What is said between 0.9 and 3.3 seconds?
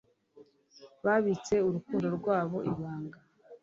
Babitse urukundo rwabo ibanga.